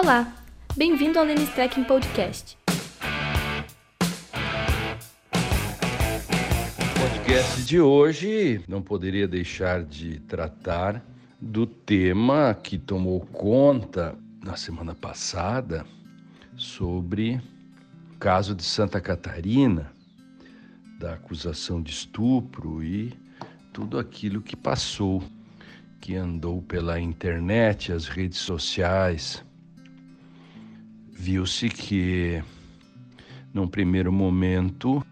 Olá, 0.00 0.32
bem-vindo 0.76 1.18
ao 1.18 1.24
Lenis 1.24 1.48
Trekking 1.48 1.82
Podcast. 1.82 2.56
O 6.78 7.00
podcast 7.00 7.62
de 7.64 7.80
hoje 7.80 8.62
não 8.68 8.80
poderia 8.80 9.26
deixar 9.26 9.82
de 9.82 10.20
tratar 10.20 11.04
do 11.40 11.66
tema 11.66 12.54
que 12.54 12.78
tomou 12.78 13.22
conta 13.22 14.16
na 14.40 14.56
semana 14.56 14.94
passada 14.94 15.84
sobre 16.56 17.42
o 18.14 18.18
caso 18.20 18.54
de 18.54 18.62
Santa 18.62 19.00
Catarina, 19.00 19.90
da 21.00 21.14
acusação 21.14 21.82
de 21.82 21.90
estupro 21.90 22.84
e 22.84 23.12
tudo 23.72 23.98
aquilo 23.98 24.42
que 24.42 24.54
passou, 24.54 25.24
que 26.00 26.14
andou 26.14 26.62
pela 26.62 27.00
internet, 27.00 27.90
as 27.90 28.06
redes 28.06 28.38
sociais. 28.38 29.42
Viu-se 31.30 31.68
que, 31.68 32.42
num 33.52 33.68
primeiro 33.68 34.10
momento, 34.10 35.04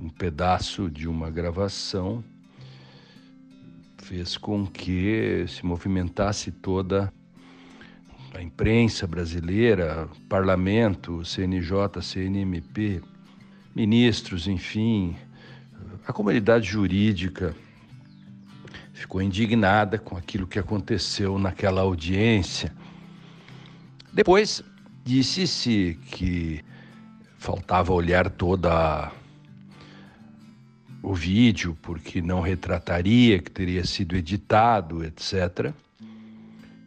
um 0.00 0.08
pedaço 0.08 0.88
de 0.88 1.08
uma 1.08 1.28
gravação 1.28 2.22
fez 3.98 4.36
com 4.36 4.64
que 4.64 5.44
se 5.48 5.66
movimentasse 5.66 6.52
toda 6.52 7.12
a 8.32 8.40
imprensa 8.40 9.04
brasileira, 9.04 10.08
parlamento, 10.28 11.24
CNJ, 11.24 12.00
CNMP, 12.00 13.02
ministros, 13.74 14.46
enfim, 14.46 15.16
a 16.06 16.12
comunidade 16.12 16.68
jurídica 16.68 17.56
ficou 18.92 19.20
indignada 19.20 19.98
com 19.98 20.16
aquilo 20.16 20.46
que 20.46 20.60
aconteceu 20.60 21.40
naquela 21.40 21.80
audiência. 21.80 22.72
Depois 24.12 24.62
disse-se 25.04 25.98
que 26.06 26.62
faltava 27.38 27.92
olhar 27.92 28.30
toda 28.30 29.12
o 31.02 31.12
vídeo 31.14 31.76
porque 31.82 32.22
não 32.22 32.40
retrataria 32.40 33.40
que 33.40 33.50
teria 33.50 33.84
sido 33.84 34.16
editado, 34.16 35.04
etc. 35.04 35.72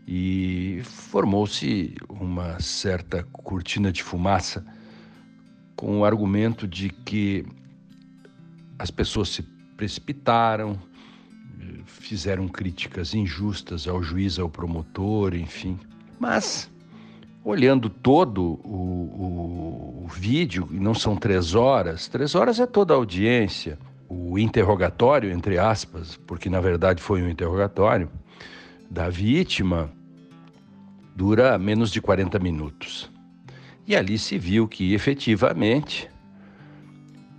E 0.07 0.81
formou-se 0.83 1.95
uma 2.07 2.59
certa 2.59 3.23
cortina 3.23 3.91
de 3.91 4.01
fumaça 4.01 4.65
com 5.75 5.99
o 5.99 6.05
argumento 6.05 6.67
de 6.67 6.89
que 6.89 7.45
as 8.79 8.89
pessoas 8.89 9.29
se 9.29 9.41
precipitaram, 9.75 10.79
fizeram 11.85 12.47
críticas 12.47 13.13
injustas 13.13 13.87
ao 13.87 14.01
juiz, 14.01 14.39
ao 14.39 14.49
promotor, 14.49 15.35
enfim. 15.35 15.77
Mas, 16.19 16.69
olhando 17.45 17.91
todo 17.91 18.59
o, 18.63 20.01
o, 20.01 20.03
o 20.03 20.07
vídeo, 20.07 20.67
não 20.71 20.95
são 20.95 21.15
três 21.15 21.53
horas, 21.53 22.07
três 22.07 22.33
horas 22.33 22.59
é 22.59 22.65
toda 22.65 22.95
a 22.95 22.97
audiência, 22.97 23.77
o 24.09 24.39
interrogatório, 24.39 25.31
entre 25.31 25.59
aspas, 25.59 26.17
porque 26.25 26.49
na 26.49 26.59
verdade 26.59 27.03
foi 27.03 27.21
um 27.21 27.29
interrogatório, 27.29 28.09
da 28.89 29.09
vítima, 29.09 29.91
dura 31.15 31.57
menos 31.59 31.91
de 31.91 32.01
40 32.01 32.39
minutos. 32.39 33.11
E 33.85 33.95
ali 33.95 34.17
se 34.17 34.39
viu 34.39 34.67
que 34.67 34.95
efetivamente 34.95 36.09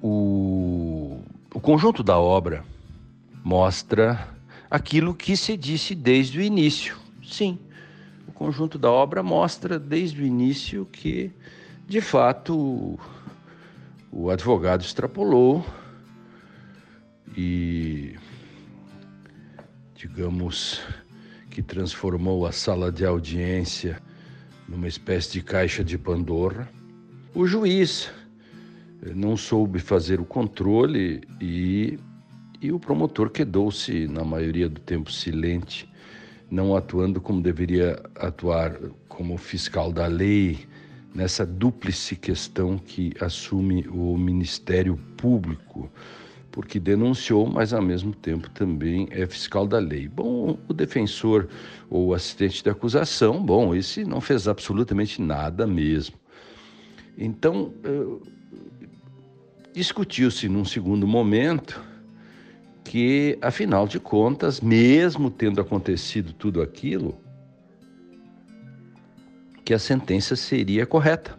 o, 0.01 1.19
o 1.53 1.59
conjunto 1.59 2.05
da 2.05 2.17
obra 2.17 2.65
mostra 3.43 4.29
aquilo 4.71 5.15
que 5.15 5.37
se 5.37 5.57
disse 5.57 5.97
desde 5.97 6.39
o 6.39 6.43
início. 6.43 6.97
Sim, 7.25 7.59
conjunto 8.37 8.79
da 8.79 8.91
obra 8.91 9.23
mostra 9.23 9.79
desde 9.79 10.23
o 10.23 10.27
início 10.27 10.85
que, 10.85 11.33
de 11.87 12.03
fato, 12.03 12.99
o 14.13 14.31
advogado 14.31 14.83
extrapolou 14.83 15.65
e, 17.35 18.15
digamos, 19.95 20.83
que 21.49 21.63
transformou 21.63 22.47
a 22.47 22.53
sala 22.53 22.93
de 22.93 23.07
audiência 23.07 24.03
numa 24.69 24.87
espécie 24.87 25.33
de 25.33 25.43
caixa 25.43 25.83
de 25.83 25.97
Pandora. 25.97 26.69
O 27.35 27.47
juiz 27.47 28.11
eh, 29.03 29.15
não 29.15 29.35
soube 29.35 29.79
fazer 29.79 30.21
o 30.21 30.27
controle 30.27 31.23
e, 31.41 31.99
e 32.61 32.71
o 32.71 32.79
promotor 32.79 33.31
quedou-se, 33.31 34.07
na 34.07 34.25
maioria 34.25 34.69
do 34.69 34.81
tempo, 34.81 35.11
silente, 35.11 35.89
não 36.51 36.77
atuando 36.77 37.21
como 37.21 37.41
deveria 37.41 38.03
atuar 38.15 38.79
como 39.09 39.37
fiscal 39.37 39.93
da 39.93 40.07
lei, 40.07 40.67
nessa 41.15 41.47
dúplice 41.47 42.15
questão 42.15 42.79
que 42.79 43.13
assume 43.21 43.87
o 43.89 44.17
Ministério 44.17 44.97
Público 45.17 45.91
porque 46.57 46.81
denunciou, 46.81 47.47
mas 47.47 47.75
ao 47.75 47.83
mesmo 47.83 48.15
tempo 48.15 48.49
também 48.49 49.09
é 49.11 49.27
fiscal 49.27 49.67
da 49.67 49.79
lei. 49.79 50.09
Bom, 50.09 50.59
o 50.67 50.73
defensor 50.73 51.49
ou 51.91 52.15
assistente 52.15 52.65
de 52.65 52.71
acusação, 52.71 53.45
bom, 53.45 53.75
esse 53.75 54.07
não 54.07 54.23
fez 54.23 54.49
absolutamente 54.49 55.21
nada 55.21 55.67
mesmo. 55.67 56.17
Então, 57.19 57.75
eh, 57.85 58.87
discutiu-se 59.75 60.49
num 60.49 60.65
segundo 60.65 61.07
momento 61.07 61.79
que, 62.87 63.39
afinal 63.43 63.87
de 63.87 63.99
contas, 63.99 64.61
mesmo 64.61 65.31
tendo 65.31 65.61
acontecido 65.61 66.33
tudo 66.33 66.63
aquilo, 66.63 67.19
que 69.65 69.75
a 69.75 69.79
sentença 69.79 70.37
seria 70.37 70.87
correta. 70.87 71.37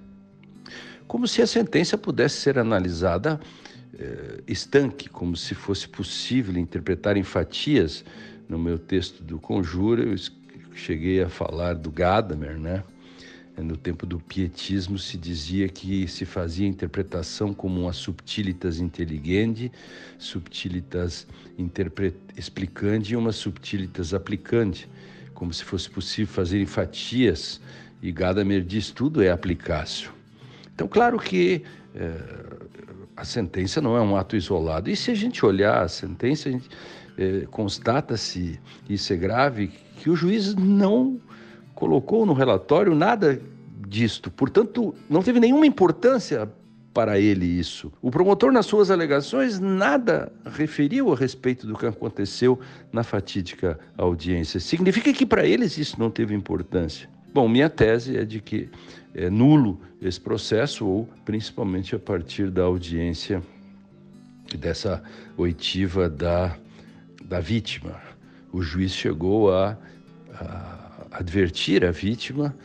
Como 1.07 1.27
se 1.27 1.41
a 1.41 1.47
sentença 1.47 1.97
pudesse 1.97 2.41
ser 2.41 2.59
analisada 2.59 3.39
eh, 3.97 4.43
estanque, 4.47 5.07
como 5.09 5.35
se 5.37 5.55
fosse 5.55 5.87
possível 5.87 6.57
interpretar 6.57 7.15
em 7.15 7.23
fatias. 7.23 8.03
No 8.49 8.59
meu 8.59 8.77
texto 8.77 9.23
do 9.23 9.39
Conjura, 9.39 10.03
eu 10.03 10.15
cheguei 10.73 11.21
a 11.21 11.29
falar 11.29 11.73
do 11.73 11.89
Gadamer, 11.89 12.57
né? 12.57 12.83
No 13.57 13.75
tempo 13.75 14.05
do 14.05 14.19
pietismo 14.19 14.99
se 14.99 15.17
dizia 15.17 15.67
que 15.67 16.07
se 16.07 16.25
fazia 16.25 16.67
a 16.67 16.69
interpretação 16.69 17.55
como 17.55 17.81
uma 17.81 17.93
subtilitas 17.93 18.79
intelligendi, 18.79 19.71
subtilitas 20.19 21.25
explicandi 22.35 23.13
e 23.13 23.17
uma 23.17 23.31
subtilitas 23.31 24.13
applicandi, 24.13 24.87
como 25.33 25.51
se 25.51 25.63
fosse 25.63 25.89
possível 25.89 26.31
fazer 26.31 26.61
em 26.61 26.67
fatias. 26.67 27.59
E 27.99 28.11
Gadamer 28.11 28.63
diz 28.63 28.91
tudo 28.91 29.23
é 29.23 29.31
aplicácio. 29.31 30.11
Então, 30.75 30.87
claro 30.87 31.17
que 31.17 31.63
é, 31.95 32.13
a 33.15 33.25
sentença 33.25 33.81
não 33.81 33.97
é 33.97 34.01
um 34.01 34.15
ato 34.15 34.35
isolado. 34.35 34.87
E 34.87 34.95
se 34.95 35.09
a 35.09 35.15
gente 35.15 35.43
olhar 35.43 35.81
a 35.81 35.87
sentença, 35.87 36.47
é, 37.17 37.47
constata-se, 37.49 38.59
isso 38.87 39.11
é 39.11 39.15
grave, 39.15 39.71
que 39.97 40.11
o 40.11 40.15
juiz 40.15 40.53
não 40.53 41.19
colocou 41.77 42.25
no 42.25 42.33
relatório 42.33 42.95
nada 42.95 43.39
disto. 43.87 44.31
Portanto, 44.31 44.95
não 45.07 45.21
teve 45.21 45.39
nenhuma 45.39 45.67
importância 45.67 46.49
para 46.91 47.19
ele 47.19 47.45
isso. 47.45 47.93
O 48.01 48.09
promotor, 48.09 48.51
nas 48.51 48.65
suas 48.65 48.89
alegações, 48.89 49.59
nada 49.59 50.31
referiu 50.43 51.13
a 51.13 51.15
respeito 51.15 51.67
do 51.67 51.77
que 51.77 51.85
aconteceu 51.85 52.59
na 52.91 53.03
fatídica 53.03 53.79
audiência. 53.95 54.59
Significa 54.59 55.13
que 55.13 55.23
para 55.23 55.45
eles 55.45 55.77
isso 55.77 55.99
não 55.99 56.09
teve 56.09 56.33
importância. 56.33 57.07
Bom, 57.31 57.47
minha 57.47 57.69
tese 57.69 58.17
é 58.17 58.25
de 58.25 58.41
que 58.41 58.67
é 59.13 59.29
nulo 59.29 59.79
esse 60.01 60.19
processo, 60.19 60.83
ou 60.83 61.07
principalmente 61.23 61.95
a 61.95 61.99
partir 61.99 62.49
da 62.49 62.63
audiência 62.63 63.43
dessa 64.57 65.03
oitiva 65.37 66.09
da, 66.09 66.57
da 67.23 67.39
vítima. 67.39 68.01
O 68.51 68.63
juiz 68.63 68.93
chegou 68.93 69.53
a, 69.53 69.77
a 70.33 70.86
advertir 71.17 71.83
a 71.83 71.91
vítima 71.91 72.55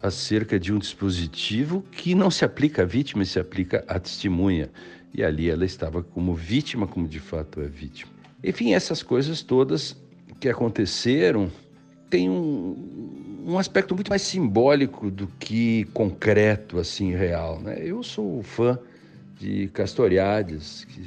acerca 0.00 0.58
de 0.58 0.72
um 0.72 0.78
dispositivo 0.78 1.82
que 1.90 2.14
não 2.14 2.30
se 2.30 2.44
aplica 2.44 2.82
à 2.82 2.84
vítima, 2.84 3.24
se 3.24 3.38
aplica 3.38 3.84
à 3.88 3.98
testemunha. 3.98 4.70
E 5.14 5.22
ali 5.22 5.48
ela 5.48 5.64
estava 5.64 6.02
como 6.02 6.34
vítima, 6.34 6.86
como 6.86 7.08
de 7.08 7.20
fato 7.20 7.60
é 7.60 7.68
vítima. 7.68 8.10
Enfim, 8.42 8.74
essas 8.74 9.02
coisas 9.02 9.42
todas 9.42 9.96
que 10.40 10.48
aconteceram 10.48 11.50
têm 12.10 12.28
um, 12.28 13.44
um 13.46 13.58
aspecto 13.58 13.94
muito 13.94 14.08
mais 14.08 14.22
simbólico 14.22 15.10
do 15.10 15.26
que 15.38 15.84
concreto, 15.94 16.78
assim, 16.78 17.14
real. 17.14 17.60
Né? 17.60 17.78
Eu 17.80 18.02
sou 18.02 18.42
fã 18.42 18.78
de 19.38 19.68
Castoriades, 19.68 20.84
que 20.84 21.02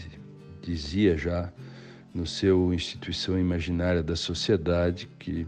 dizia 0.61 1.17
já 1.17 1.51
no 2.13 2.25
seu 2.25 2.73
Instituição 2.73 3.37
Imaginária 3.37 4.01
da 4.01 4.15
Sociedade 4.15 5.09
que 5.19 5.45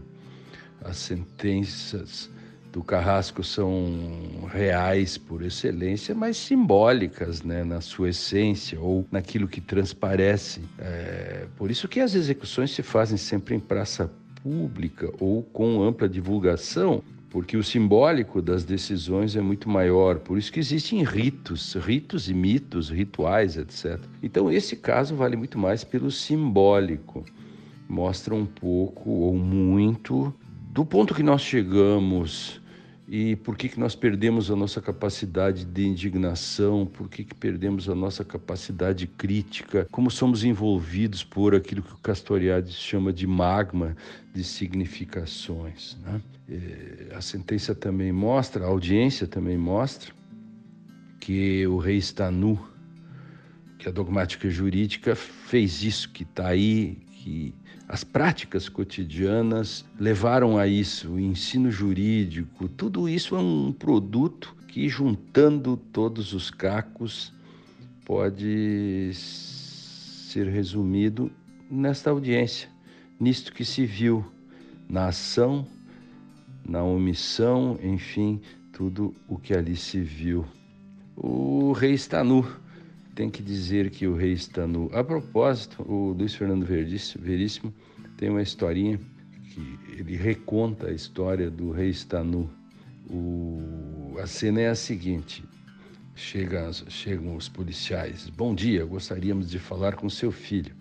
as 0.84 0.96
sentenças 0.96 2.30
do 2.72 2.82
Carrasco 2.82 3.42
são 3.42 4.46
reais 4.52 5.16
por 5.16 5.42
excelência, 5.42 6.14
mas 6.14 6.36
simbólicas 6.36 7.42
né, 7.42 7.64
na 7.64 7.80
sua 7.80 8.10
essência 8.10 8.78
ou 8.80 9.06
naquilo 9.10 9.48
que 9.48 9.60
transparece. 9.60 10.60
É, 10.78 11.46
por 11.56 11.70
isso 11.70 11.88
que 11.88 12.00
as 12.00 12.14
execuções 12.14 12.70
se 12.70 12.82
fazem 12.82 13.16
sempre 13.16 13.54
em 13.54 13.60
praça 13.60 14.10
pública 14.42 15.10
ou 15.18 15.42
com 15.42 15.82
ampla 15.82 16.08
divulgação, 16.08 17.02
porque 17.30 17.56
o 17.56 17.64
simbólico 17.64 18.40
das 18.40 18.64
decisões 18.64 19.36
é 19.36 19.40
muito 19.40 19.68
maior. 19.68 20.18
Por 20.18 20.38
isso 20.38 20.52
que 20.52 20.60
existem 20.60 21.02
ritos, 21.02 21.74
ritos 21.74 22.28
e 22.28 22.34
mitos, 22.34 22.90
rituais, 22.90 23.56
etc. 23.56 24.00
Então, 24.22 24.50
esse 24.50 24.76
caso 24.76 25.14
vale 25.14 25.36
muito 25.36 25.58
mais 25.58 25.84
pelo 25.84 26.10
simbólico. 26.10 27.24
Mostra 27.88 28.34
um 28.34 28.46
pouco 28.46 29.10
ou 29.10 29.34
muito 29.34 30.32
do 30.78 30.86
ponto 30.86 31.12
que 31.12 31.24
nós 31.24 31.40
chegamos 31.40 32.60
e 33.08 33.34
por 33.34 33.56
que, 33.56 33.68
que 33.68 33.80
nós 33.80 33.96
perdemos 33.96 34.48
a 34.48 34.54
nossa 34.54 34.80
capacidade 34.80 35.64
de 35.64 35.84
indignação, 35.84 36.86
por 36.86 37.08
que, 37.08 37.24
que 37.24 37.34
perdemos 37.34 37.88
a 37.88 37.96
nossa 37.96 38.24
capacidade 38.24 39.08
crítica, 39.08 39.88
como 39.90 40.08
somos 40.08 40.44
envolvidos 40.44 41.24
por 41.24 41.52
aquilo 41.52 41.82
que 41.82 41.92
o 41.92 41.96
Castoriadis 41.96 42.76
chama 42.76 43.12
de 43.12 43.26
magma 43.26 43.96
de 44.32 44.44
significações. 44.44 45.98
Né? 46.00 46.20
É, 46.48 47.16
a 47.16 47.20
sentença 47.20 47.74
também 47.74 48.12
mostra, 48.12 48.64
a 48.64 48.68
audiência 48.68 49.26
também 49.26 49.58
mostra, 49.58 50.14
que 51.18 51.66
o 51.66 51.78
rei 51.78 51.96
está 51.96 52.30
nu, 52.30 52.56
que 53.80 53.88
a 53.88 53.90
dogmática 53.90 54.48
jurídica 54.48 55.16
fez 55.16 55.82
isso, 55.82 56.08
que 56.10 56.22
está 56.22 56.46
aí, 56.46 56.98
que 57.10 57.52
as 57.88 58.04
práticas 58.04 58.68
cotidianas 58.68 59.82
levaram 59.98 60.58
a 60.58 60.66
isso, 60.66 61.12
o 61.12 61.18
ensino 61.18 61.70
jurídico, 61.70 62.68
tudo 62.68 63.08
isso 63.08 63.34
é 63.34 63.38
um 63.38 63.72
produto 63.72 64.54
que, 64.68 64.86
juntando 64.90 65.74
todos 65.76 66.34
os 66.34 66.50
cacos, 66.50 67.32
pode 68.04 69.10
ser 69.14 70.48
resumido 70.48 71.32
nesta 71.70 72.10
audiência, 72.10 72.68
nisto 73.18 73.54
que 73.54 73.64
se 73.64 73.86
viu, 73.86 74.22
na 74.86 75.08
ação, 75.08 75.66
na 76.68 76.82
omissão, 76.82 77.78
enfim, 77.82 78.38
tudo 78.70 79.14
o 79.26 79.38
que 79.38 79.54
ali 79.54 79.76
se 79.76 79.98
viu. 80.00 80.44
O 81.16 81.72
rei 81.72 81.94
está 81.94 82.22
nu 82.22 82.46
tem 83.18 83.28
que 83.28 83.42
dizer 83.42 83.90
que 83.90 84.06
o 84.06 84.14
rei 84.14 84.32
está 84.32 84.64
nu. 84.64 84.88
A 84.92 85.02
propósito, 85.02 85.82
o 85.82 86.12
Luiz 86.12 86.36
Fernando 86.36 86.64
Veríssimo 86.64 87.74
tem 88.16 88.30
uma 88.30 88.40
historinha 88.40 89.00
que 89.42 89.76
ele 89.98 90.14
reconta 90.14 90.86
a 90.86 90.92
história 90.92 91.50
do 91.50 91.72
rei 91.72 91.88
está 91.88 92.22
nu. 92.22 92.48
O, 93.10 94.16
a 94.22 94.26
cena 94.28 94.60
é 94.60 94.68
a 94.68 94.74
seguinte: 94.76 95.42
chega, 96.14 96.70
chegam 96.88 97.34
os 97.34 97.48
policiais. 97.48 98.30
Bom 98.30 98.54
dia, 98.54 98.84
gostaríamos 98.84 99.50
de 99.50 99.58
falar 99.58 99.96
com 99.96 100.08
seu 100.08 100.30
filho. 100.30 100.76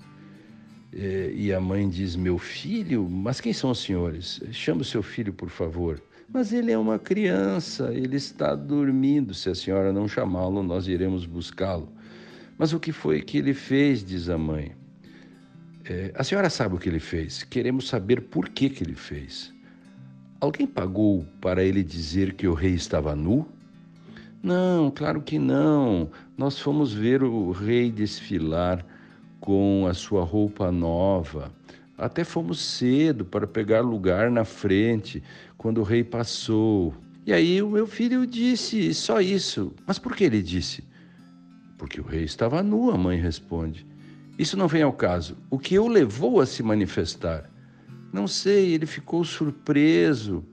É, 0.94 1.32
e 1.34 1.52
a 1.52 1.60
mãe 1.60 1.90
diz: 1.90 2.16
Meu 2.16 2.38
filho? 2.38 3.10
Mas 3.10 3.42
quem 3.42 3.52
são 3.52 3.72
os 3.72 3.80
senhores? 3.80 4.44
Chama 4.52 4.82
o 4.82 4.86
seu 4.86 5.02
filho, 5.02 5.34
por 5.34 5.50
favor. 5.50 6.00
Mas 6.32 6.54
ele 6.54 6.72
é 6.72 6.78
uma 6.78 7.00
criança, 7.00 7.92
ele 7.92 8.16
está 8.16 8.54
dormindo. 8.54 9.34
Se 9.34 9.50
a 9.50 9.56
senhora 9.56 9.92
não 9.92 10.08
chamá-lo, 10.08 10.62
nós 10.62 10.88
iremos 10.88 11.26
buscá-lo. 11.26 11.98
Mas 12.58 12.74
o 12.74 12.80
que 12.80 12.92
foi 12.92 13.22
que 13.22 13.38
ele 13.38 13.54
fez, 13.54 14.04
diz 14.04 14.30
a 14.30 14.38
mãe. 14.38 14.72
É, 15.86 16.12
a 16.16 16.24
senhora 16.24 16.50
sabe 16.50 16.76
o 16.76 16.78
que 16.78 16.90
ele 16.90 17.00
fez. 17.00 17.44
Queremos 17.44 17.88
saber 17.88 18.22
por 18.22 18.50
que, 18.50 18.70
que 18.70 18.84
ele 18.84 18.96
fez. 18.96 19.54
Alguém 20.40 20.68
pagou 20.68 21.26
para 21.40 21.64
ele 21.64 21.84
dizer 21.84 22.34
que 22.34 22.48
o 22.48 22.54
rei 22.54 22.74
estava 22.74 23.16
nu? 23.16 23.48
Não, 24.42 24.92
claro 24.92 25.22
que 25.22 25.40
não. 25.40 26.10
Nós 26.38 26.60
fomos 26.60 26.94
ver 26.94 27.24
o 27.24 27.52
rei 27.52 27.92
desfilar 27.92 28.86
com 29.40 29.88
a 29.90 29.94
sua 29.94 30.24
roupa 30.24 30.72
nova. 30.72 31.52
Até 31.98 32.24
fomos 32.24 32.60
cedo 32.60 33.26
para 33.26 33.48
pegar 33.48 33.82
lugar 33.82 34.30
na 34.30 34.46
frente 34.46 35.24
quando 35.58 35.80
o 35.80 35.84
rei 35.84 36.04
passou. 36.04 36.94
E 37.26 37.34
aí 37.34 37.62
o 37.62 37.70
meu 37.70 37.88
filho 37.88 38.26
disse 38.28 38.94
só 38.94 39.20
isso. 39.20 39.74
Mas 39.86 39.98
por 39.98 40.16
que 40.16 40.24
ele 40.24 40.42
disse? 40.42 40.84
Porque 41.78 42.02
o 42.02 42.04
rei 42.04 42.24
estava 42.24 42.64
nu, 42.64 42.92
a 42.92 42.98
mãe 42.98 43.20
responde. 43.20 43.86
Isso 44.38 44.58
não 44.58 44.68
vem 44.68 44.82
ao 44.82 44.94
caso. 44.94 45.38
O 45.50 45.58
que 45.58 45.78
o 45.78 45.88
levou 45.88 46.42
a 46.42 46.46
se 46.46 46.62
manifestar? 46.64 47.50
Não 48.12 48.28
sei, 48.28 48.74
ele 48.74 48.86
ficou 48.86 49.24
surpreso. 49.24 50.44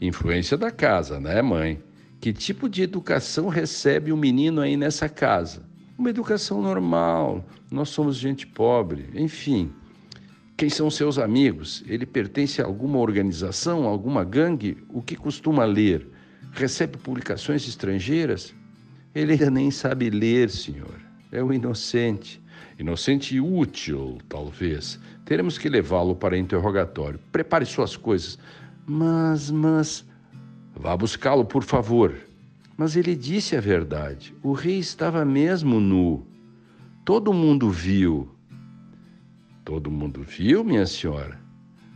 Influência 0.00 0.56
da 0.56 0.70
casa, 0.70 1.18
né, 1.20 1.40
mãe? 1.40 1.82
Que 2.20 2.32
tipo 2.32 2.68
de 2.68 2.82
educação 2.82 3.48
recebe 3.48 4.10
o 4.10 4.14
um 4.14 4.18
menino 4.18 4.60
aí 4.60 4.76
nessa 4.76 5.08
casa? 5.08 5.62
Uma 5.98 6.10
educação 6.10 6.60
normal. 6.60 7.44
Nós 7.70 7.88
somos 7.90 8.16
gente 8.16 8.46
pobre. 8.46 9.08
Enfim. 9.14 9.72
Quem 10.56 10.70
são 10.70 10.90
seus 10.90 11.18
amigos? 11.18 11.84
Ele 11.86 12.06
pertence 12.06 12.62
a 12.62 12.64
alguma 12.64 12.98
organização, 12.98 13.84
alguma 13.84 14.24
gangue? 14.24 14.78
O 14.88 15.02
que 15.02 15.14
costuma 15.14 15.64
ler? 15.64 16.08
Recebe 16.52 16.96
publicações 16.96 17.68
estrangeiras? 17.68 18.54
Ele 19.16 19.32
ainda 19.32 19.50
nem 19.50 19.70
sabe 19.70 20.10
ler, 20.10 20.50
senhor. 20.50 21.00
É 21.32 21.42
o 21.42 21.50
inocente. 21.50 22.38
Inocente 22.78 23.40
útil, 23.40 24.18
talvez. 24.28 25.00
Teremos 25.24 25.56
que 25.56 25.70
levá-lo 25.70 26.14
para 26.14 26.36
interrogatório. 26.36 27.18
Prepare 27.32 27.64
suas 27.64 27.96
coisas. 27.96 28.38
Mas, 28.86 29.50
mas. 29.50 30.04
Vá 30.74 30.94
buscá-lo, 30.94 31.46
por 31.46 31.62
favor. 31.62 32.14
Mas 32.76 32.94
ele 32.94 33.16
disse 33.16 33.56
a 33.56 33.60
verdade. 33.60 34.34
O 34.42 34.52
rei 34.52 34.78
estava 34.78 35.24
mesmo 35.24 35.80
nu. 35.80 36.26
Todo 37.02 37.32
mundo 37.32 37.70
viu. 37.70 38.28
Todo 39.64 39.90
mundo 39.90 40.22
viu, 40.22 40.62
minha 40.62 40.84
senhora. 40.84 41.40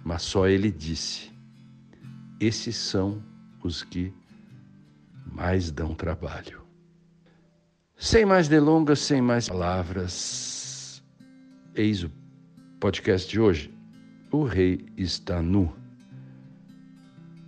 Mas 0.02 0.23
só 0.23 0.49
ele 0.49 0.70
disse. 0.70 1.31
Esses 2.40 2.76
são 2.76 3.23
os 3.62 3.82
que 3.82 4.11
mais 5.31 5.70
dão 5.70 5.94
trabalho. 5.94 6.59
Sem 8.02 8.25
mais 8.25 8.49
delongas, 8.49 8.99
sem 9.00 9.20
mais 9.20 9.47
palavras, 9.47 11.02
eis 11.75 12.02
o 12.02 12.11
podcast 12.81 13.29
de 13.29 13.38
hoje. 13.38 13.70
O 14.32 14.43
rei 14.43 14.87
está 14.97 15.43
nu. 15.43 15.70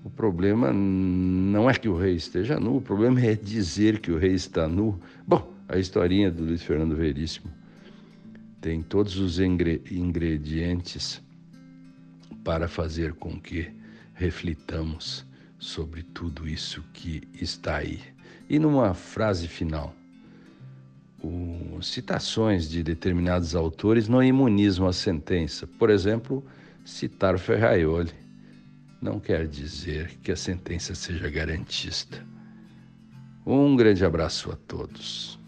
O 0.05 0.11
problema 0.11 0.71
não 0.71 1.71
é 1.71 1.75
que 1.75 1.89
o 1.89 1.97
rei 1.97 2.17
esteja 2.17 2.61
nu, 2.61 2.77
o 2.77 2.83
problema 2.83 3.19
é 3.23 3.35
dizer 3.35 3.99
que 3.99 4.13
o 4.13 4.19
rei 4.19 4.35
está 4.35 4.69
nu. 4.69 5.01
Bom, 5.27 5.51
a 5.67 5.79
historinha 5.79 6.31
do 6.31 6.45
Luiz 6.45 6.63
Fernando 6.63 6.95
Veríssimo 6.95 7.51
tem 8.61 8.83
todos 8.83 9.17
os 9.17 9.39
ingredientes 9.41 11.23
para 12.45 12.69
fazer 12.69 13.15
com 13.15 13.41
que 13.41 13.73
reflitamos 14.13 15.27
sobre 15.59 16.03
tudo 16.03 16.47
isso 16.47 16.85
que 16.93 17.23
está 17.41 17.77
aí. 17.77 18.01
E 18.51 18.59
numa 18.59 18.93
frase 18.93 19.49
final, 19.49 19.97
citações 21.83 22.69
de 22.69 22.83
determinados 22.83 23.55
autores 23.55 24.09
não 24.09 24.23
imunizam 24.23 24.87
a 24.87 24.93
sentença. 24.93 25.67
Por 25.67 25.91
exemplo, 25.91 26.45
citar 26.85 27.39
Ferraioli 27.39 28.13
não 29.01 29.19
quer 29.19 29.47
dizer 29.47 30.19
que 30.23 30.31
a 30.31 30.37
sentença 30.37 30.95
seja 30.95 31.29
garantista. 31.29 32.25
Um 33.45 33.75
grande 33.75 34.05
abraço 34.05 34.53
a 34.53 34.57
todos. 34.57 35.42